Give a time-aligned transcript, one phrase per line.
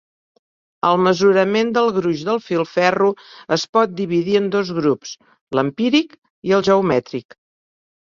[0.87, 3.11] El mesurament del gruix del filferro
[3.59, 5.15] es pot dividir en dos grups,
[5.61, 6.21] l'empíric
[6.53, 7.43] i el geomètric.